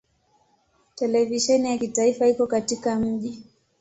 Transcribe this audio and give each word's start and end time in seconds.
Televisheni 0.95 1.67
ya 1.69 1.77
kitaifa 1.77 2.27
iko 2.27 2.47
katika 2.47 2.95
mji. 2.99 3.43